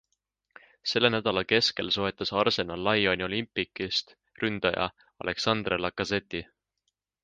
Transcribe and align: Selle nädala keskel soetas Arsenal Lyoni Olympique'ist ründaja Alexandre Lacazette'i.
Selle 0.91 1.11
nädala 1.15 1.43
keskel 1.51 1.91
soetas 1.97 2.33
Arsenal 2.45 2.83
Lyoni 2.89 3.29
Olympique'ist 3.29 4.17
ründaja 4.41 4.93
Alexandre 5.27 5.83
Lacazette'i. 5.87 6.47